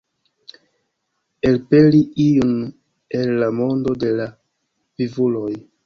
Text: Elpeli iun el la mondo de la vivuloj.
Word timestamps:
Elpeli 1.49 2.01
iun 2.27 2.53
el 3.21 3.29
la 3.45 3.53
mondo 3.61 3.97
de 4.05 4.15
la 4.19 4.31
vivuloj. 5.01 5.51